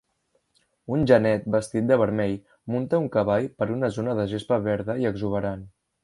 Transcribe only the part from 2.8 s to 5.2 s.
un cavall per una zona de gespa verda i